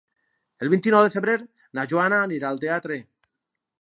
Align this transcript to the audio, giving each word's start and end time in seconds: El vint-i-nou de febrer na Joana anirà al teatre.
El 0.65 0.71
vint-i-nou 0.73 1.03
de 1.07 1.11
febrer 1.17 1.35
na 1.81 1.85
Joana 1.93 2.23
anirà 2.31 2.51
al 2.51 2.63
teatre. 2.65 2.99